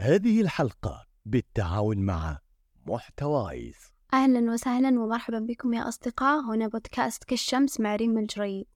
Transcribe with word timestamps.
هذه 0.00 0.40
الحلقة 0.40 1.06
بالتعاون 1.24 1.98
مع 1.98 2.38
محتوايز. 2.86 3.76
أهلا 4.12 4.52
وسهلا 4.52 4.88
ومرحبا 4.88 5.38
بكم 5.38 5.74
يا 5.74 5.88
أصدقاء. 5.88 6.40
هنا 6.40 6.68
بودكاست 6.68 7.24
كالشمس 7.24 7.80
مع 7.80 7.96
ريم 7.96 8.18
الجريد 8.18 8.66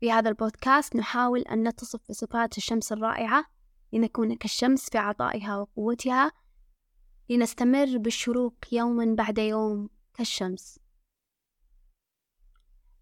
في 0.00 0.12
هذا 0.12 0.28
البودكاست 0.28 0.96
نحاول 0.96 1.40
أن 1.40 1.68
نتصف 1.68 2.00
بصفات 2.10 2.58
الشمس 2.58 2.92
الرائعة 2.92 3.44
لنكون 3.92 4.36
كالشمس 4.36 4.90
في 4.90 4.98
عطائها 4.98 5.56
وقوتها 5.56 6.32
لنستمر 7.30 7.98
بالشروق 7.98 8.54
يوما 8.72 9.14
بعد 9.14 9.38
يوم 9.38 9.88
كالشمس. 10.14 10.78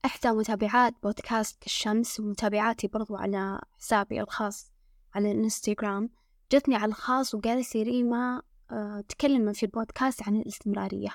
إحدى 0.05 0.30
متابعات 0.30 0.95
بودكاست 1.03 1.62
كالشمس 1.62 2.21
ومتابعاتي 2.21 2.89
برضو 2.89 3.17
على 3.17 3.61
حسابي 3.79 4.21
الخاص 4.21 4.73
على 5.14 5.33
الإنستغرام. 5.33 6.21
جتني 6.52 6.77
على 6.77 6.88
الخاص 6.88 7.34
وقالت 7.34 7.75
لي 7.75 7.82
ريما 7.82 8.43
آه، 8.70 9.04
تكلم 9.08 9.53
في 9.53 9.62
البودكاست 9.62 10.22
عن 10.22 10.36
الاستمرارية. 10.36 11.11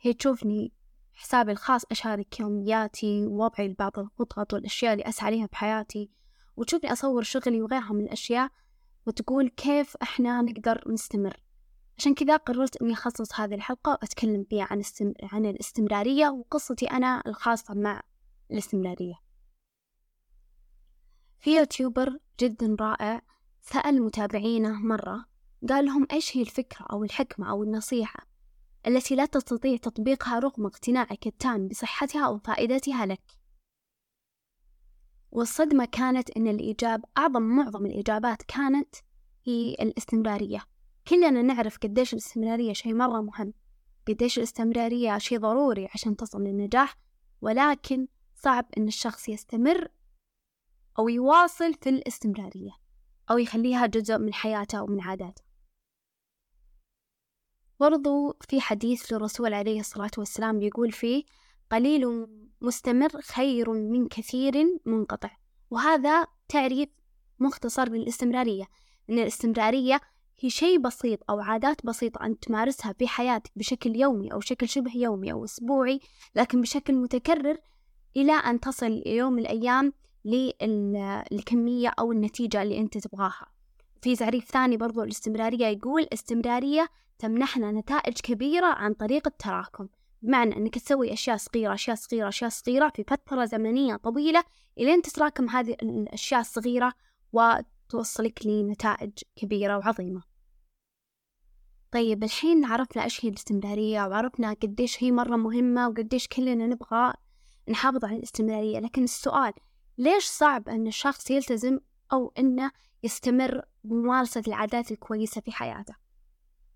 هي 0.00 0.12
تشوفني 0.12 0.72
حسابي 1.14 1.52
الخاص 1.52 1.82
أشارك 1.90 2.40
يومياتي 2.40 3.26
ووضعي 3.26 3.68
لبعض 3.68 3.98
الخطط 3.98 4.54
والأشياء 4.54 4.92
اللي 4.92 5.08
أسعى 5.08 5.36
لها 5.36 5.46
بحياتي 5.46 6.10
وتشوفني 6.56 6.92
أصور 6.92 7.22
شغلي 7.22 7.62
وغيرها 7.62 7.92
من 7.92 8.04
الأشياء 8.04 8.50
وتقول 9.06 9.48
كيف 9.48 9.96
إحنا 10.02 10.42
نقدر 10.42 10.84
نستمر. 10.86 11.36
عشان 11.98 12.14
كذا 12.14 12.36
قررت 12.36 12.82
إني 12.82 12.92
أخصص 12.92 13.40
هذه 13.40 13.54
الحلقة 13.54 13.90
وأتكلم 13.90 14.44
فيها 14.44 14.66
عن, 14.70 14.78
استم... 14.78 15.12
عن 15.22 15.46
الاستمرارية 15.46 16.28
وقصتي 16.28 16.86
أنا 16.86 17.22
الخاصة 17.26 17.74
مع 17.74 18.02
الاستمرارية. 18.50 19.14
في 21.38 21.56
يوتيوبر 21.56 22.18
جدا 22.40 22.76
رائع 22.80 23.22
سأل 23.72 24.02
متابعينه 24.02 24.72
مرة 24.72 25.24
قال 25.68 25.84
لهم 25.84 26.06
إيش 26.12 26.36
هي 26.36 26.42
الفكرة 26.42 26.86
أو 26.92 27.04
الحكمة 27.04 27.50
أو 27.50 27.62
النصيحة 27.62 28.26
التي 28.86 29.16
لا 29.16 29.26
تستطيع 29.26 29.76
تطبيقها 29.76 30.38
رغم 30.38 30.66
اقتناعك 30.66 31.26
التام 31.26 31.68
بصحتها 31.68 32.26
أو 32.26 32.38
فائدتها 32.38 33.06
لك؟ 33.06 33.22
والصدمة 35.30 35.84
كانت 35.84 36.30
أن 36.30 36.48
الإجابة 36.48 37.08
أعظم 37.18 37.42
معظم 37.42 37.86
الإجابات 37.86 38.42
كانت 38.42 38.94
هي 39.44 39.74
الاستمرارية. 39.74 40.64
كلنا 41.08 41.42
نعرف 41.42 41.78
قديش 41.78 42.12
الاستمرارية 42.12 42.72
شيء 42.72 42.94
مرة 42.94 43.20
مهم 43.20 43.52
قديش 44.08 44.38
الاستمرارية 44.38 45.18
شيء 45.18 45.38
ضروري 45.38 45.88
عشان 45.94 46.16
تصل 46.16 46.42
للنجاح 46.42 46.98
ولكن 47.40 48.06
صعب 48.34 48.66
أن 48.78 48.88
الشخص 48.88 49.28
يستمر 49.28 49.88
أو 50.98 51.08
يواصل 51.08 51.74
في 51.74 51.88
الاستمرارية. 51.88 52.85
أو 53.30 53.38
يخليها 53.38 53.86
جزء 53.86 54.18
من 54.18 54.34
حياته 54.34 54.78
أو 54.78 54.86
من 54.86 55.00
عاداته. 55.00 55.42
برضو 57.80 58.36
في 58.48 58.60
حديث 58.60 59.12
للرسول 59.12 59.54
عليه 59.54 59.80
الصلاة 59.80 60.10
والسلام 60.18 60.62
يقول 60.62 60.92
فيه 60.92 61.24
قليل 61.70 62.26
مستمر 62.60 63.20
خير 63.20 63.70
من 63.70 64.08
كثير 64.08 64.80
منقطع. 64.86 65.30
وهذا 65.70 66.26
تعريف 66.48 66.88
مختصر 67.38 67.88
للاستمرارية 67.88 68.64
أن 69.10 69.18
الاستمرارية 69.18 70.00
هي 70.40 70.50
شيء 70.50 70.78
بسيط 70.78 71.30
أو 71.30 71.40
عادات 71.40 71.86
بسيطة 71.86 72.26
أنت 72.26 72.44
تمارسها 72.44 72.92
في 72.92 73.08
حياتك 73.08 73.50
بشكل 73.56 73.96
يومي 73.96 74.32
أو 74.32 74.40
شكل 74.40 74.68
شبه 74.68 74.96
يومي 74.96 75.32
أو 75.32 75.44
أسبوعي 75.44 76.00
لكن 76.34 76.60
بشكل 76.60 76.94
متكرر 76.94 77.58
إلى 78.16 78.32
أن 78.32 78.60
تصل 78.60 79.02
يوم 79.06 79.32
من 79.32 79.38
الأيام 79.38 79.92
للكمية 80.26 81.92
أو 81.98 82.12
النتيجة 82.12 82.62
اللي 82.62 82.78
أنت 82.78 82.98
تبغاها. 82.98 83.46
في 84.02 84.16
تعريف 84.16 84.44
ثاني 84.44 84.76
برضو 84.76 85.02
الاستمرارية 85.02 85.66
يقول 85.66 86.06
استمرارية 86.12 86.88
تمنحنا 87.18 87.72
نتائج 87.72 88.20
كبيرة 88.20 88.66
عن 88.66 88.94
طريق 88.94 89.26
التراكم. 89.26 89.88
بمعنى 90.22 90.56
أنك 90.56 90.74
تسوي 90.74 91.12
أشياء 91.12 91.36
صغيرة 91.36 91.74
أشياء 91.74 91.96
صغيرة 91.96 92.28
أشياء 92.28 92.50
صغيرة 92.50 92.88
في 92.88 93.04
فترة 93.04 93.44
زمنية 93.44 93.96
طويلة 93.96 94.44
إلين 94.78 95.02
تتراكم 95.02 95.48
هذه 95.48 95.76
الأشياء 95.82 96.40
الصغيرة 96.40 96.92
وتوصلك 97.32 98.46
لنتائج 98.46 99.12
كبيرة 99.36 99.76
وعظيمة. 99.78 100.22
طيب 101.92 102.24
الحين 102.24 102.64
عرفنا 102.64 103.04
إيش 103.04 103.24
هي 103.24 103.28
الاستمرارية 103.28 104.06
وعرفنا 104.06 104.52
قديش 104.52 105.02
هي 105.02 105.12
مرة 105.12 105.36
مهمة 105.36 105.88
وقديش 105.88 106.28
كلنا 106.28 106.66
نبغى 106.66 107.12
نحافظ 107.68 108.04
على 108.04 108.16
الاستمرارية. 108.16 108.78
لكن 108.78 109.04
السؤال 109.04 109.52
ليش 109.98 110.24
صعب 110.24 110.68
أن 110.68 110.86
الشخص 110.86 111.30
يلتزم 111.30 111.78
أو 112.12 112.32
أنه 112.38 112.70
يستمر 113.02 113.62
بممارسة 113.84 114.42
العادات 114.48 114.92
الكويسة 114.92 115.40
في 115.40 115.52
حياته؟ 115.52 115.94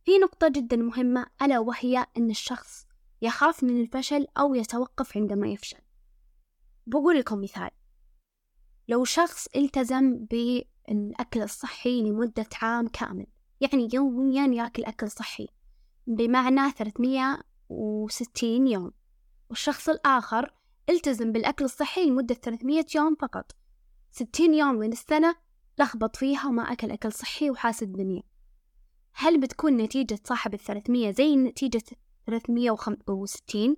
في 0.04 0.18
نقطة 0.18 0.48
جدا 0.48 0.76
مهمة 0.76 1.26
ألا 1.42 1.58
وهي 1.58 2.06
أن 2.16 2.30
الشخص 2.30 2.86
يخاف 3.22 3.64
من 3.64 3.80
الفشل 3.80 4.26
أو 4.38 4.54
يتوقف 4.54 5.16
عندما 5.16 5.48
يفشل. 5.48 5.78
بقول 6.86 7.18
لكم 7.18 7.40
مثال. 7.40 7.70
لو 8.88 9.04
شخص 9.04 9.48
التزم 9.56 10.16
بالأكل 10.24 11.42
الصحي 11.42 12.02
لمدة 12.02 12.46
عام 12.62 12.88
كامل 12.88 13.26
يعني 13.60 13.88
يوميا 13.92 14.46
يأكل 14.46 14.84
أكل 14.84 15.10
صحي 15.10 15.48
بمعنى 16.06 16.70
360 16.70 18.66
يوم 18.66 18.92
والشخص 19.50 19.88
الآخر 19.88 20.54
التزم 20.90 21.32
بالأكل 21.32 21.64
الصحي 21.64 22.06
لمدة 22.06 22.34
300 22.34 22.84
يوم 22.94 23.14
فقط. 23.14 23.52
60 24.12 24.54
يوم 24.54 24.74
من 24.74 24.92
السنة 24.92 25.34
لخبط 25.78 26.16
فيها 26.16 26.46
وما 26.46 26.62
أكل 26.62 26.90
أكل 26.90 27.12
صحي 27.12 27.50
وحاس 27.50 27.82
الدنيا 27.82 28.22
هل 29.12 29.40
بتكون 29.40 29.76
نتيجة 29.76 30.18
صاحب 30.24 30.54
الثلاثمية 30.54 31.10
زي 31.10 31.36
نتيجة 31.36 31.82
365 32.26 33.76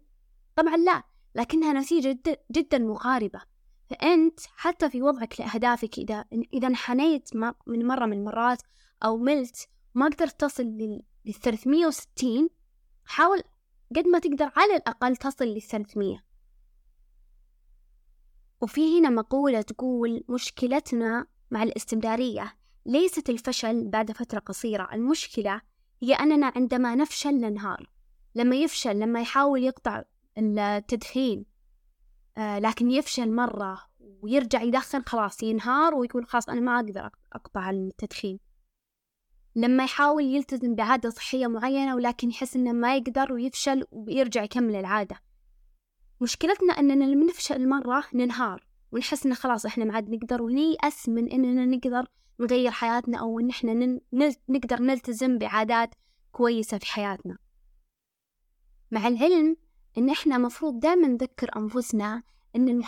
طبعا 0.57 0.77
لا 0.77 1.03
لكنها 1.35 1.73
نتيجة 1.73 2.19
جدا 2.51 2.79
مقاربة 2.79 3.41
فأنت 3.91 4.41
حتى 4.57 4.91
في 4.91 5.03
وضعك 5.03 5.41
لأهدافك 5.41 5.99
إذا 5.99 6.25
إذا 6.55 6.69
انحنيت 6.69 7.37
من 7.67 7.87
مرة 7.87 8.07
من 8.07 8.13
المرات 8.13 8.63
أو 9.05 9.17
ملت 9.17 9.69
ما 9.95 10.07
قدرت 10.07 10.41
تصل 10.41 10.63
لل 10.63 11.03
360 11.43 12.49
حاول 13.05 13.43
قد 13.97 14.07
ما 14.07 14.19
تقدر 14.19 14.53
على 14.57 14.77
الأقل 14.77 15.17
تصل 15.17 15.45
لل 15.45 15.63
300 15.63 16.32
وفي 18.63 18.99
هنا 18.99 19.11
مقولة 19.11 19.63
تقول 19.63 20.25
مشكلتنا 20.29 21.27
مع 21.51 21.63
الاستمرارية 21.63 22.55
ليست 22.87 23.31
الفشل 23.31 23.89
بعد 23.89 24.13
فترة 24.13 24.39
قصيرة 24.39 24.89
المشكلة 24.93 25.61
هي 26.03 26.15
أننا 26.15 26.53
عندما 26.57 26.95
نفشل 26.95 27.35
ننهار. 27.35 27.91
لما 28.35 28.57
يفشل 28.57 28.99
لما 28.99 29.21
يحاول 29.21 29.63
يقطع 29.63 30.03
التدخين 30.39 31.45
آه 32.37 32.59
لكن 32.59 32.91
يفشل 32.91 33.33
مرة 33.33 33.79
ويرجع 34.01 34.63
يدخن 34.63 35.03
خلاص 35.03 35.43
ينهار 35.43 35.95
ويقول 35.95 36.27
خلاص 36.27 36.49
أنا 36.49 36.61
ما 36.61 36.77
أقدر 36.77 37.11
أقطع 37.33 37.71
التدخين. 37.71 38.39
لما 39.57 39.85
يحاول 39.85 40.25
يلتزم 40.25 40.75
بعادة 40.75 41.11
صحية 41.11 41.47
معينة 41.47 41.95
ولكن 41.95 42.31
يحس 42.31 42.57
إنه 42.57 42.73
ما 42.73 42.97
يقدر 42.97 43.33
ويفشل 43.33 43.85
ويرجع 43.91 44.43
يكمل 44.43 44.77
العادة. 44.77 45.17
مشكلتنا 46.23 46.73
أننا 46.73 47.05
لما 47.05 47.27
نفشل 47.27 47.69
مرة 47.69 48.05
ننهار 48.15 48.67
ونحس 48.93 49.27
إن 49.27 49.35
خلاص 49.35 49.67
إحنا 49.67 49.85
ما 49.85 49.95
عاد 49.95 50.11
نقدر 50.11 50.43
ونيأس 50.43 51.09
من 51.09 51.29
إننا 51.33 51.67
نقدر 51.67 52.07
نغير 52.41 52.71
حياتنا 52.71 53.19
أو 53.19 53.41
إن 53.41 53.51
إحنا 53.51 53.99
نقدر 54.49 54.83
نلتزم 54.83 55.39
بعادات 55.39 55.95
كويسة 56.33 56.79
في 56.79 56.87
حياتنا. 56.87 57.39
مع 58.91 59.09
العلم 59.09 59.57
إن 59.99 60.11
إحنا 60.11 60.39
مفروض 60.39 60.81
دائما 60.81 61.09
نذكر 61.09 61.51
أنفسنا 61.57 62.23
إن 62.57 62.83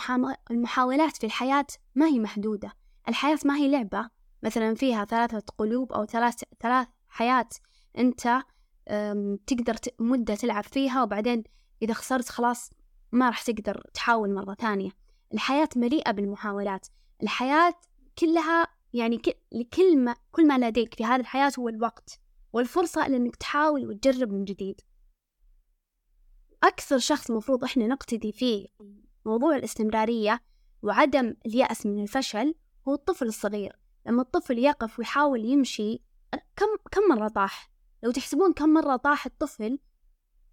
المحاولات 0.51 1.17
في 1.17 1.25
الحياة 1.25 1.67
ما 1.95 2.05
هي 2.05 2.19
محدودة. 2.19 2.73
الحياة 3.07 3.39
ما 3.45 3.55
هي 3.57 3.71
لعبة. 3.71 4.09
مثلا 4.43 4.75
فيها 4.75 5.05
ثلاثة 5.05 5.43
قلوب 5.57 5.93
أو 5.93 6.05
ثلاث 6.05 6.43
ثلاث 6.59 6.87
حياة 7.07 7.49
أنت 7.97 8.41
تقدر 9.47 9.75
مدة 9.99 10.35
تلعب 10.35 10.63
فيها 10.63 11.03
وبعدين 11.03 11.43
إذا 11.81 11.93
خسرت 11.93 12.29
خلاص 12.29 12.69
ما 13.15 13.29
راح 13.29 13.41
تقدر 13.41 13.81
تحاول 13.93 14.33
مرة 14.33 14.53
ثانية. 14.53 14.91
الحياة 15.33 15.69
مليئة 15.75 16.11
بالمحاولات. 16.11 16.87
الحياة 17.23 17.73
كلها 18.19 18.67
يعني 18.93 19.17
كل 19.73 19.97
ما 19.97 20.15
كل 20.31 20.47
ما 20.47 20.57
لديك 20.57 20.95
في 20.95 21.05
هذه 21.05 21.19
الحياة 21.19 21.51
هو 21.59 21.69
الوقت 21.69 22.19
والفرصة 22.53 23.07
لأنك 23.07 23.35
تحاول 23.35 23.87
وتجرب 23.87 24.31
من 24.31 24.45
جديد. 24.45 24.81
أكثر 26.63 26.97
شخص 26.97 27.31
مفروض 27.31 27.63
إحنا 27.63 27.87
نقتدي 27.87 28.31
فيه 28.31 28.67
موضوع 29.25 29.55
الاستمرارية 29.55 30.41
وعدم 30.81 31.35
اليأس 31.45 31.85
من 31.85 32.03
الفشل 32.03 32.55
هو 32.87 32.93
الطفل 32.93 33.25
الصغير. 33.25 33.79
لما 34.05 34.21
الطفل 34.21 34.59
يقف 34.59 34.99
ويحاول 34.99 35.45
يمشي 35.45 36.01
كم 36.55 36.65
كم 36.91 37.01
مرة 37.09 37.27
طاح؟ 37.27 37.71
لو 38.03 38.11
تحسبون 38.11 38.53
كم 38.53 38.69
مرة 38.69 38.95
طاح 38.95 39.25
الطفل 39.25 39.79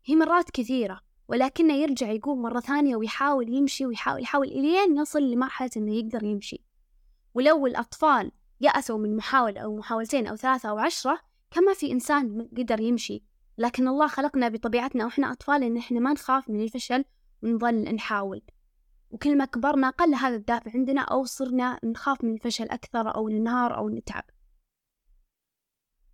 هي 0.04 0.16
مرات 0.16 0.50
كثيرة. 0.50 1.00
ولكنه 1.32 1.74
يرجع 1.74 2.10
يقوم 2.10 2.42
مرة 2.42 2.60
ثانية 2.60 2.96
ويحاول 2.96 3.54
يمشي 3.54 3.86
ويحاول 3.86 4.22
يحاول 4.22 4.46
إلين 4.46 4.96
يصل 4.96 5.22
لمرحلة 5.22 5.70
إنه 5.76 5.94
يقدر 5.94 6.24
يمشي. 6.24 6.64
ولو 7.34 7.66
الأطفال 7.66 8.32
يأسوا 8.60 8.98
من 8.98 9.16
محاولة 9.16 9.60
أو 9.60 9.76
محاولتين 9.76 10.26
أو 10.26 10.36
ثلاثة 10.36 10.68
أو 10.68 10.78
عشرة 10.78 11.20
كما 11.50 11.74
في 11.74 11.92
إنسان 11.92 12.48
قدر 12.56 12.80
يمشي. 12.80 13.22
لكن 13.58 13.88
الله 13.88 14.06
خلقنا 14.06 14.48
بطبيعتنا 14.48 15.04
وإحنا 15.04 15.32
أطفال 15.32 15.62
إن 15.62 15.76
إحنا 15.76 16.00
ما 16.00 16.12
نخاف 16.12 16.50
من 16.50 16.60
الفشل 16.60 17.04
ونظل 17.42 17.94
نحاول. 17.94 18.42
وكل 19.10 19.38
ما 19.38 19.44
كبرنا 19.44 19.90
قل 19.90 20.14
هذا 20.14 20.36
الدافع 20.36 20.70
عندنا 20.74 21.00
أو 21.00 21.24
صرنا 21.24 21.80
نخاف 21.84 22.24
من 22.24 22.34
الفشل 22.34 22.64
أكثر 22.64 23.14
أو 23.14 23.28
ننهار 23.28 23.76
أو 23.76 23.88
نتعب. 23.88 24.24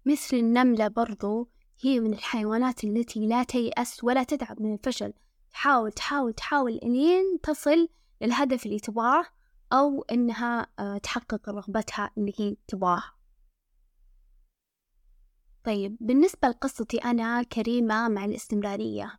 مثل 0.06 0.36
النملة 0.36 0.88
برضو 0.88 1.50
هي 1.80 2.00
من 2.00 2.12
الحيوانات 2.12 2.84
التي 2.84 3.26
لا 3.26 3.42
تيأس 3.42 4.04
ولا 4.04 4.22
تتعب 4.22 4.62
من 4.62 4.74
الفشل. 4.74 5.12
تحاول 5.50 5.92
تحاول 5.92 6.32
تحاول 6.32 6.72
إلين 6.72 7.40
تصل 7.42 7.88
للهدف 8.20 8.66
اللي 8.66 8.78
تبغاه 8.78 9.24
أو 9.72 10.02
إنها 10.02 10.66
آه، 10.78 10.98
تحقق 10.98 11.48
رغبتها 11.48 12.10
اللي 12.18 12.32
هي 12.38 12.56
تبغاها. 12.68 13.14
طيب 15.64 15.96
بالنسبة 16.00 16.48
لقصتي 16.48 16.98
أنا 16.98 17.42
كريمة 17.42 18.08
مع 18.08 18.24
الاستمرارية 18.24 19.18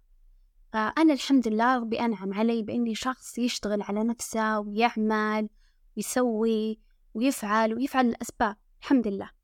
فأنا 0.73 1.13
الحمد 1.13 1.47
لله 1.47 1.77
ربي 1.77 2.00
أنعم 2.00 2.33
علي 2.33 2.63
بإني 2.63 2.95
شخص 2.95 3.38
يشتغل 3.38 3.81
على 3.81 4.03
نفسه 4.03 4.59
ويعمل 4.59 5.50
ويسوي 5.97 6.79
ويفعل 7.13 7.73
ويفعل 7.73 8.06
الأسباب 8.06 8.56
الحمد 8.81 9.07
لله. 9.07 9.38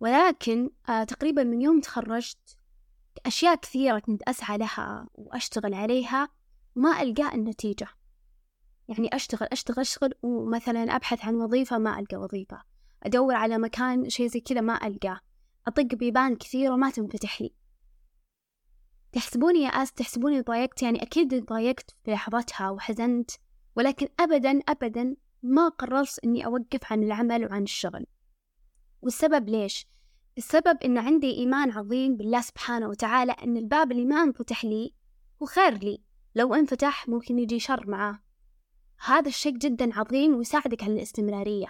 ولكن 0.00 0.70
آه 0.88 1.04
تقريبا 1.04 1.44
من 1.44 1.62
يوم 1.62 1.80
تخرجت 1.80 2.58
أشياء 3.26 3.54
كثيرة 3.54 3.98
كنت 3.98 4.22
أسعى 4.22 4.58
لها 4.58 5.08
وأشتغل 5.14 5.74
عليها 5.74 6.28
وما 6.76 7.02
ألقى 7.02 7.34
النتيجة. 7.34 7.88
يعني 8.88 9.08
أشتغل 9.12 9.48
أشتغل 9.52 9.80
أشتغل 9.80 10.14
ومثلا 10.22 10.96
أبحث 10.96 11.24
عن 11.24 11.34
وظيفة 11.34 11.78
ما 11.78 11.98
ألقى 11.98 12.16
وظيفة. 12.16 12.62
أدور 13.02 13.34
على 13.34 13.58
مكان 13.58 14.08
شيء 14.08 14.26
زي 14.26 14.40
كذا 14.40 14.60
ما 14.60 14.86
ألقاه 14.86 15.20
أطق 15.66 15.94
بيبان 15.94 16.36
كثيرة 16.36 16.72
وما 16.72 16.90
تنفتح 16.90 17.40
لي. 17.40 17.54
تحسبوني 19.12 19.62
يا 19.62 19.68
آس 19.68 19.92
تحسبوني 19.92 20.40
ضايقت؟ 20.40 20.82
يعني 20.82 21.02
أكيد 21.02 21.44
ضايقت 21.44 21.90
في 22.04 22.10
لحظتها 22.10 22.70
وحزنت 22.70 23.30
ولكن 23.76 24.08
أبدا 24.20 24.60
أبدا 24.68 25.16
ما 25.42 25.68
قررت 25.68 26.18
إني 26.24 26.46
أوقف 26.46 26.92
عن 26.92 27.02
العمل 27.02 27.46
وعن 27.46 27.62
الشغل. 27.62 28.06
والسبب 29.04 29.48
ليش؟ 29.48 29.86
السبب 30.38 30.78
إن 30.84 30.98
عندي 30.98 31.36
إيمان 31.36 31.70
عظيم 31.70 32.16
بالله 32.16 32.40
سبحانه 32.40 32.88
وتعالى 32.88 33.32
إن 33.32 33.56
الباب 33.56 33.92
اللي 33.92 34.04
ما 34.04 34.22
انفتح 34.22 34.64
لي 34.64 34.92
هو 35.42 35.46
خير 35.46 35.78
لي. 35.78 35.98
لو 36.34 36.54
انفتح 36.54 37.08
ممكن 37.08 37.38
يجي 37.38 37.58
شر 37.58 37.90
معاه. 37.90 38.18
هذا 39.06 39.28
الشيء 39.28 39.52
جدا 39.52 39.98
عظيم 39.98 40.34
ويساعدك 40.34 40.82
على 40.82 40.92
الاستمرارية. 40.92 41.66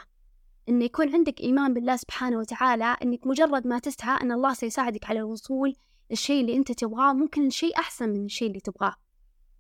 إن 0.69 0.83
يكون 0.83 1.15
عندك 1.15 1.41
إيمان 1.41 1.75
بالله 1.75 1.97
سبحانه 1.97 2.39
وتعالى 2.39 2.97
إنك 3.03 3.27
مجرد 3.27 3.67
ما 3.67 3.79
تسعى 3.79 4.21
أن 4.23 4.33
الله 4.33 4.55
سيساعدك 4.55 5.05
على 5.11 5.19
الوصول 5.19 5.75
للشيء 6.11 6.41
اللي 6.41 6.57
أنت 6.57 6.73
تبغاه 6.73 7.13
ممكن 7.13 7.51
شيء 7.51 7.79
أحسن 7.79 8.09
من 8.09 8.25
الشيء 8.25 8.49
اللي 8.49 8.61
تبغاه. 8.61 8.95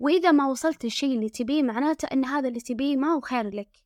وإذا 0.01 0.33
ما 0.33 0.47
وصلت 0.47 0.85
للشيء 0.85 1.15
اللي 1.15 1.29
تبيه 1.29 1.63
معناته 1.63 2.07
أن 2.07 2.25
هذا 2.25 2.49
اللي 2.49 2.61
تبيه 2.61 2.97
ما 2.97 3.09
هو 3.09 3.21
خير 3.21 3.55
لك. 3.55 3.84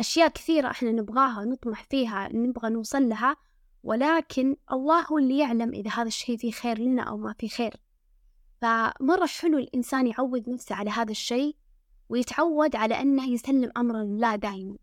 أشياء 0.00 0.28
كثيرة 0.28 0.70
إحنا 0.70 0.92
نبغاها 0.92 1.44
نطمح 1.44 1.82
فيها 1.82 2.28
نبغى 2.32 2.70
نوصل 2.70 3.08
لها 3.08 3.36
ولكن 3.82 4.56
الله 4.72 5.00
هو 5.00 5.18
اللي 5.18 5.38
يعلم 5.38 5.72
إذا 5.72 5.90
هذا 5.90 6.08
الشيء 6.08 6.36
فيه 6.36 6.50
خير 6.50 6.78
لنا 6.78 7.02
أو 7.02 7.16
ما 7.16 7.32
فيه 7.38 7.48
خير. 7.48 7.76
فمرة 8.60 9.26
حلو 9.26 9.58
الإنسان 9.58 10.06
يعود 10.06 10.48
نفسه 10.48 10.74
على 10.74 10.90
هذا 10.90 11.10
الشيء 11.10 11.56
ويتعود 12.08 12.76
على 12.76 13.00
أنه 13.00 13.28
يسلم 13.28 13.70
أمره 13.76 14.02
لله 14.02 14.36
دائما 14.36 14.76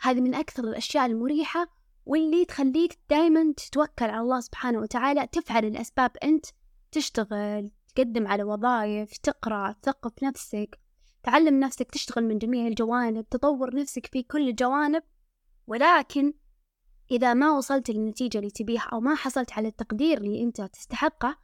هذه 0.00 0.20
من 0.20 0.34
أكثر 0.34 0.64
الأشياء 0.64 1.06
المريحة 1.06 1.68
واللي 2.06 2.44
تخليك 2.44 2.98
دائما 3.10 3.52
تتوكل 3.52 4.04
على 4.04 4.20
الله 4.20 4.40
سبحانه 4.40 4.78
وتعالى 4.78 5.26
تفعل 5.26 5.64
الأسباب 5.64 6.10
أنت 6.24 6.46
تشتغل 6.92 7.70
تقدم 7.94 8.26
على 8.26 8.42
وظائف 8.42 9.16
تقرأ 9.16 9.72
تثقف 9.82 10.22
نفسك. 10.22 10.85
تعلم 11.26 11.60
نفسك 11.60 11.90
تشتغل 11.90 12.24
من 12.24 12.38
جميع 12.38 12.66
الجوانب 12.66 13.28
تطور 13.28 13.76
نفسك 13.76 14.06
في 14.06 14.22
كل 14.22 14.48
الجوانب. 14.48 15.02
ولكن 15.66 16.32
إذا 17.10 17.34
ما 17.34 17.52
وصلت 17.52 17.90
للنتيجة 17.90 18.38
اللي 18.38 18.50
تبيها 18.50 18.88
أو 18.92 19.00
ما 19.00 19.14
حصلت 19.14 19.52
على 19.52 19.68
التقدير 19.68 20.18
اللي 20.18 20.42
أنت 20.42 20.62
تستحقه 20.62 21.36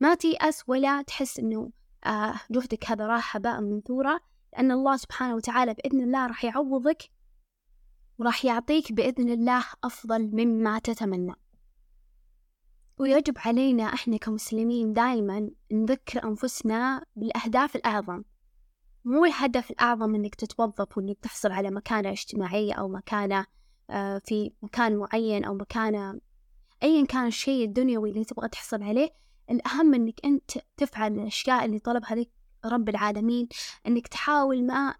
ما 0.00 0.14
تيأس 0.14 0.64
ولا 0.68 1.02
تحس 1.02 1.38
إنه 1.38 1.70
آه 2.06 2.34
جهدك 2.50 2.90
هذا 2.90 3.06
راح 3.06 3.36
هباء 3.36 3.60
منثورا 3.60 4.20
لأن 4.52 4.72
الله 4.72 4.96
سبحانه 4.96 5.34
وتعالى 5.34 5.74
بإذن 5.74 6.00
الله 6.00 6.26
راح 6.26 6.44
يعوضك 6.44 7.02
وراح 8.18 8.44
يعطيك 8.44 8.92
بإذن 8.92 9.28
الله 9.28 9.64
أفضل 9.84 10.22
مما 10.32 10.78
تتمنى. 10.78 11.34
ويجب 12.98 13.34
علينا 13.38 13.84
إحنا 13.84 14.16
كمسلمين 14.16 14.92
دائما 14.92 15.50
نذكر 15.72 16.24
أنفسنا 16.24 17.04
بالأهداف 17.16 17.76
الأعظم. 17.76 18.22
مو 19.08 19.24
الهدف 19.24 19.70
الأعظم 19.70 20.14
إنك 20.14 20.34
تتوظف 20.34 20.98
وإنك 20.98 21.18
تحصل 21.18 21.52
على 21.52 21.70
مكانة 21.70 22.10
اجتماعية 22.10 22.72
أو 22.72 22.88
مكانة 22.88 23.46
آه، 23.90 24.18
في 24.18 24.52
مكان 24.62 24.96
معين 24.96 25.44
أو 25.44 25.54
مكانة 25.54 26.20
أيا 26.82 27.06
كان 27.06 27.26
الشيء 27.26 27.64
الدنيوي 27.64 28.10
اللي 28.10 28.24
تبغى 28.24 28.48
تحصل 28.48 28.82
عليه 28.82 29.10
الأهم 29.50 29.94
إنك 29.94 30.24
أنت 30.24 30.50
تفعل 30.76 31.12
الأشياء 31.12 31.64
اللي 31.64 31.78
طلبها 31.78 32.14
لك 32.14 32.30
رب 32.64 32.88
العالمين 32.88 33.48
إنك 33.86 34.08
تحاول 34.08 34.66
ما 34.66 34.94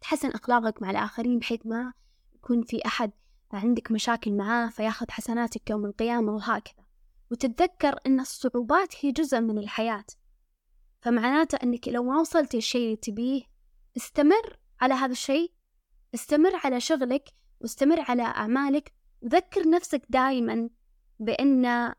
تحسن 0.00 0.30
أخلاقك 0.30 0.82
مع 0.82 0.90
الآخرين 0.90 1.38
بحيث 1.38 1.60
ما 1.64 1.92
يكون 2.34 2.62
في 2.62 2.86
أحد 2.86 3.10
عندك 3.52 3.92
مشاكل 3.92 4.32
معاه 4.32 4.68
فياخذ 4.68 5.06
حسناتك 5.10 5.70
يوم 5.70 5.86
القيامة 5.86 6.32
وهكذا. 6.32 6.84
وتتذكر 7.30 7.96
أن 8.06 8.20
الصعوبات 8.20 8.94
هي 9.00 9.12
جزء 9.12 9.40
من 9.40 9.58
الحياة. 9.58 10.04
فمعناته 11.00 11.56
أنك 11.62 11.88
لو 11.88 12.02
ما 12.02 12.20
وصلتي 12.20 12.58
الشيء 12.58 12.84
اللي 12.84 12.96
تبيه 12.96 13.49
استمر 13.96 14.58
على 14.80 14.94
هذا 14.94 15.12
الشيء 15.12 15.52
استمر 16.14 16.52
على 16.64 16.80
شغلك 16.80 17.28
واستمر 17.60 18.00
على 18.08 18.22
أعمالك 18.22 18.92
وذكر 19.22 19.68
نفسك 19.68 20.02
دائما 20.08 20.70
بأن 21.18 21.94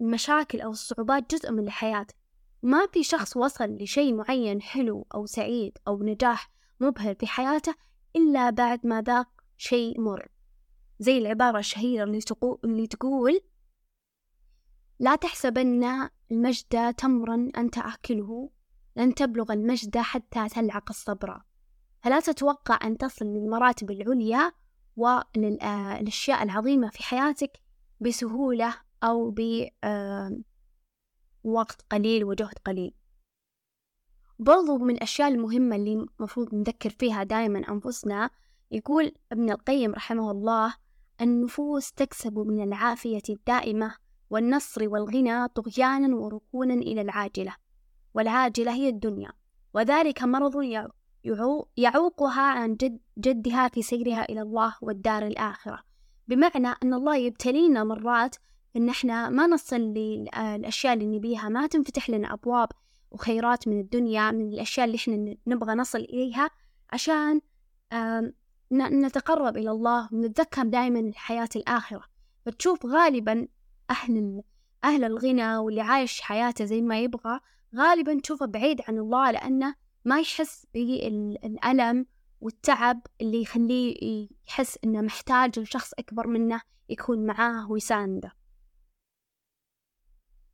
المشاكل 0.00 0.60
أو 0.60 0.70
الصعوبات 0.70 1.34
جزء 1.34 1.52
من 1.52 1.66
الحياة. 1.66 2.06
ما 2.62 2.86
في 2.86 3.02
شخص 3.02 3.36
وصل 3.36 3.76
لشيء 3.76 4.14
معين 4.14 4.62
حلو 4.62 5.06
أو 5.14 5.26
سعيد 5.26 5.78
أو 5.88 6.02
نجاح 6.02 6.50
مبهر 6.80 7.14
في 7.14 7.26
حياته 7.26 7.74
إلا 8.16 8.50
بعد 8.50 8.86
ما 8.86 9.02
ذاق 9.02 9.28
شيء 9.56 10.00
مر. 10.00 10.28
زي 10.98 11.18
العبارة 11.18 11.58
الشهيرة 11.58 12.04
اللي, 12.04 12.20
تقول, 12.20 12.58
اللي 12.64 12.86
تقول 12.86 13.40
لا 14.98 15.16
تحسبن 15.16 15.84
المجد 16.30 16.94
تمرا 16.94 17.48
أنت 17.56 17.78
آكله 17.78 18.50
لن 18.98 19.14
تبلغ 19.14 19.52
المجد 19.52 19.98
حتى 19.98 20.48
تلعق 20.48 20.90
الصبر. 20.90 21.42
فلا 22.00 22.20
تتوقع 22.20 22.78
أن 22.84 22.98
تصل 22.98 23.24
للمراتب 23.24 23.90
العليا 23.90 24.52
وللأشياء 24.96 26.42
العظيمة 26.42 26.90
في 26.90 27.02
حياتك 27.02 27.52
بسهولة 28.00 28.74
أو 29.02 29.34
بوقت 31.44 31.82
قليل 31.90 32.24
وجهد 32.24 32.58
قليل. 32.66 32.94
برضو 34.38 34.78
من 34.78 34.94
الأشياء 34.94 35.28
المهمة 35.28 35.76
اللي 35.76 36.06
مفروض 36.20 36.54
نذكر 36.54 36.90
فيها 36.90 37.22
دائما 37.22 37.58
أنفسنا 37.68 38.30
يقول 38.70 39.12
ابن 39.32 39.50
القيم 39.50 39.92
رحمه 39.92 40.30
الله 40.30 40.74
النفوس 41.20 41.92
تكسب 41.92 42.38
من 42.38 42.62
العافية 42.62 43.22
الدائمة 43.28 43.94
والنصر 44.30 44.88
والغنى 44.88 45.48
طغيانا 45.48 46.16
وركونا 46.16 46.74
إلى 46.74 47.00
العاجلة. 47.00 47.54
والعاجلة 48.14 48.72
هي 48.72 48.88
الدنيا. 48.88 49.32
وذلك 49.74 50.22
مرض 50.22 50.86
يعوقها 51.76 52.42
عن 52.42 52.74
جد 52.76 53.00
جدها 53.18 53.68
في 53.68 53.82
سيرها 53.82 54.24
إلى 54.24 54.42
الله 54.42 54.74
والدار 54.82 55.26
الآخرة. 55.26 55.82
بمعنى 56.28 56.68
أن 56.82 56.94
الله 56.94 57.16
يبتلينا 57.16 57.84
مرات 57.84 58.36
إن 58.76 58.88
إحنا 58.88 59.28
ما 59.28 59.46
نصل 59.46 59.80
للأشياء 59.80 60.94
اللي 60.94 61.06
نبيها 61.06 61.48
ما 61.48 61.66
تنفتح 61.66 62.10
لنا 62.10 62.32
أبواب 62.32 62.68
وخيرات 63.10 63.68
من 63.68 63.80
الدنيا 63.80 64.30
من 64.30 64.52
الأشياء 64.52 64.86
اللي 64.86 64.96
إحنا 64.96 65.36
نبغى 65.46 65.74
نصل 65.74 65.98
إليها 65.98 66.50
عشان 66.90 67.40
نتقرب 68.72 69.56
إلى 69.56 69.70
الله 69.70 70.08
ونتذكر 70.12 70.62
دائما 70.62 71.00
الحياة 71.00 71.48
الآخرة. 71.56 72.04
فتشوف 72.46 72.86
غالبا 72.86 73.48
أهل 73.90 74.42
أهل 74.84 75.04
الغنى 75.04 75.56
واللي 75.56 75.80
عايش 75.80 76.20
حياته 76.20 76.64
زي 76.64 76.80
ما 76.80 77.00
يبغى 77.00 77.40
غالبا 77.76 78.20
تشوفه 78.20 78.46
بعيد 78.46 78.80
عن 78.88 78.98
الله 78.98 79.30
لأنه 79.30 79.74
ما 80.04 80.20
يحس 80.20 80.66
بالألم 80.74 82.06
والتعب 82.40 83.06
اللي 83.20 83.42
يخليه 83.42 84.28
يحس 84.48 84.78
إنه 84.84 85.00
محتاج 85.00 85.58
لشخص 85.58 85.92
أكبر 85.98 86.26
منه 86.26 86.60
يكون 86.88 87.26
معاه 87.26 87.70
ويساندة. 87.70 88.32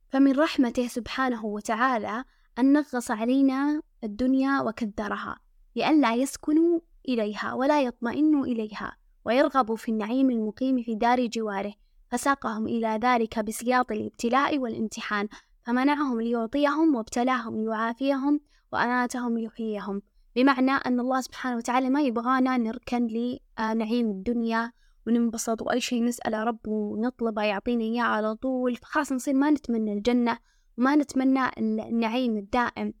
فمن 0.09 0.39
رحمته 0.39 0.87
سبحانه 0.87 1.45
وتعالى 1.45 2.23
أن 2.59 2.73
نغص 2.73 3.11
علينا 3.11 3.81
الدنيا 4.03 4.61
وكدرها 4.61 5.39
لئلا 5.75 6.15
يسكنوا 6.15 6.79
إليها 7.09 7.53
ولا 7.53 7.81
يطمئنوا 7.81 8.45
إليها 8.45 8.97
ويرغبوا 9.25 9.75
في 9.75 9.91
النعيم 9.91 10.29
المقيم 10.29 10.83
في 10.83 10.95
دار 10.95 11.25
جواره 11.25 11.73
فساقهم 12.11 12.67
إلى 12.67 12.99
ذلك 13.03 13.39
بسياط 13.39 13.91
الابتلاء 13.91 14.57
والامتحان. 14.57 15.27
فمنعهم 15.65 16.21
ليعطيهم 16.21 16.95
وابتلاهم 16.95 17.57
ليعافيهم 17.57 18.39
وأناتهم 18.73 19.37
ليحييهم 19.37 20.01
بمعنى 20.35 20.71
أن 20.71 20.99
الله 20.99 21.21
سبحانه 21.21 21.57
وتعالى 21.57 21.89
ما 21.89 22.01
يبغانا 22.01 22.57
نركن 22.57 23.07
لنعيم 23.07 24.09
الدنيا 24.11 24.71
وننبسط 25.07 25.61
وأي 25.61 25.81
شيء 25.81 26.03
نسأله 26.03 26.43
رب 26.43 26.67
ونطلبه 26.67 27.41
يعطينا 27.41 27.83
إياه 27.83 28.03
على 28.03 28.35
طول. 28.35 28.75
فخلاص 28.75 29.11
نصير 29.11 29.33
ما 29.33 29.49
نتمنى 29.51 29.93
الجنة 29.93 30.37
وما 30.77 30.95
نتمنى 30.95 31.49
النعيم 31.57 32.37
الدائم. 32.37 32.93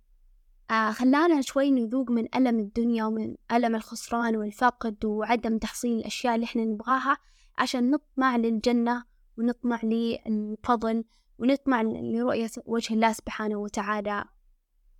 آه 0.71 0.91
خلانا 0.91 1.41
شوي 1.41 1.71
نذوق 1.71 2.11
من 2.11 2.35
ألم 2.35 2.59
الدنيا 2.59 3.05
ومن 3.05 3.35
ألم 3.51 3.75
الخسران 3.75 4.35
والفقد 4.35 5.05
وعدم 5.05 5.57
تحصيل 5.57 5.97
الأشياء 5.99 6.35
اللي 6.35 6.43
إحنا 6.43 6.65
نبغاها 6.65 7.17
عشان 7.57 7.91
نطمع 7.91 8.37
للجنة 8.37 9.03
ونطمع 9.37 9.79
للفضل. 9.83 11.03
ونطمع 11.39 11.81
لرؤية 11.81 12.49
وجه 12.65 12.93
الله 12.93 13.13
سبحانه 13.13 13.55
وتعالى. 13.55 14.25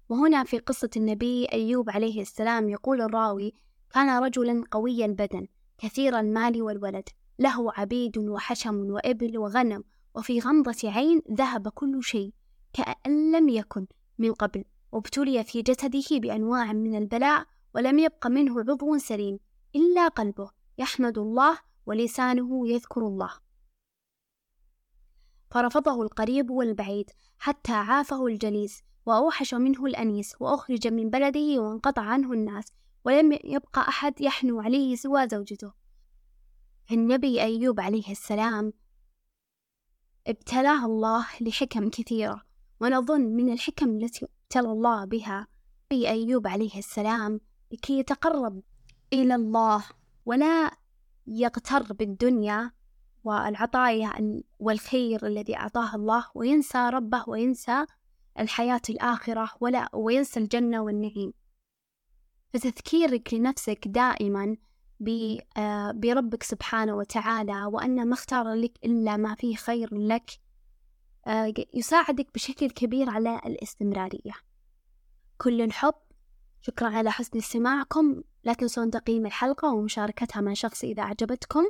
وهنا 0.10 0.44
في 0.44 0.58
قصة 0.60 0.90
النبي 0.98 1.46
أيوب 1.46 1.90
عليه 1.90 2.22
السلام 2.22 2.70
يقول 2.70 3.02
الراوي 3.02 3.54
كان 3.94 4.24
رجلا 4.24 4.64
قوي 4.72 5.06
البدن 5.06 5.48
كثير 5.78 6.20
المال 6.20 6.62
والولد 6.62 7.10
له 7.40 7.72
عبيد 7.74 8.18
وحشم 8.18 8.92
وإبل 8.92 9.38
وغنم 9.38 9.84
وفي 10.16 10.40
غمضة 10.40 10.90
عين 10.92 11.22
ذهب 11.32 11.68
كل 11.68 12.04
شيء 12.04 12.34
كأن 12.74 13.32
لم 13.36 13.50
يكن 13.50 13.88
من 14.18 14.34
قبل 14.34 14.64
وابتلي 14.92 15.44
في 15.44 15.62
جسده 15.62 16.20
بأنواع 16.20 16.74
من 16.74 16.96
البلاء 16.96 17.46
ولم 17.76 18.00
يبق 18.00 18.28
منه 18.28 18.60
عضو 18.60 18.98
سليم 18.98 19.40
إلا 19.76 20.08
قلبه 20.08 20.50
يحمد 20.78 21.18
الله 21.18 21.60
ولسانه 21.86 22.68
يذكر 22.68 23.02
الله. 23.08 23.32
فرفضه 25.52 26.02
القريب 26.02 26.50
والبعيد 26.52 27.10
حتى 27.40 27.72
عافه 27.72 28.28
الجليس 28.28 28.82
وأوحش 29.06 29.54
منه 29.54 29.86
الأنيس 29.86 30.36
وأخرج 30.40 30.88
من 30.88 31.10
بلده 31.10 31.62
وانقطع 31.62 32.02
عنه 32.02 32.34
الناس 32.34 32.66
ولم 33.06 33.32
يبقى 33.44 33.82
أحد 33.88 34.22
يحنو 34.22 34.62
عليه 34.62 34.96
سوى 34.96 35.28
زوجته. 35.28 35.74
النبي 36.92 37.42
أيوب 37.42 37.80
عليه 37.80 38.12
السلام 38.12 38.74
ابتلاه 40.28 40.86
الله 40.86 41.28
لحكم 41.42 41.90
كثيرة 41.90 42.42
ونظن 42.82 43.22
من 43.22 43.54
الحكم 43.54 43.90
التي 43.90 44.26
ابتلى 44.26 44.72
الله 44.72 45.06
بها. 45.06 45.48
في 45.90 46.10
أيوب 46.10 46.48
عليه 46.48 46.78
السلام 46.80 47.42
لكي 47.72 48.00
يتقرب 48.00 48.62
إلى 49.14 49.36
الله 49.36 49.84
ولا 50.26 50.72
يغتر 51.28 51.94
بالدنيا 51.94 52.72
والعطايا 53.26 54.42
والخير 54.60 55.28
الذي 55.28 55.58
أعطاه 55.58 55.96
الله 55.96 56.26
وينسى 56.36 56.90
ربه 56.90 57.24
وينسى 57.28 57.86
الحياة 58.40 58.82
الآخرة 58.90 59.52
ولا 59.60 59.90
وينسى 59.94 60.40
الجنة 60.40 60.82
والنعيم. 60.82 61.34
فتذكيرك 62.54 63.34
لنفسك 63.34 63.88
دائما 63.88 64.58
آه، 65.58 65.92
بربك 65.92 66.44
سبحانه 66.44 66.96
وتعالى 66.96 67.66
وأن 67.66 68.08
ما 68.08 68.14
اختار 68.14 68.54
لك 68.54 68.72
إلا 68.86 69.18
ما 69.18 69.36
فيه 69.36 69.56
خير 69.56 69.90
لك 69.92 70.32
آه، 71.28 71.54
يساعدك 71.74 72.28
بشكل 72.34 72.70
كبير 72.70 73.10
على 73.10 73.42
الاستمرارية. 73.46 74.34
كل 75.38 75.62
الحب 75.62 75.94
شكرا 76.62 76.88
على 76.88 77.12
حسن 77.12 77.38
استماعكم. 77.38 78.22
لا 78.44 78.54
تنسون 78.54 78.92
تقييم 78.92 79.26
الحلقة 79.26 79.74
ومشاركتها 79.74 80.42
مع 80.42 80.54
شخص 80.54 80.84
إذا 80.84 81.04
أعجبتكم. 81.04 81.66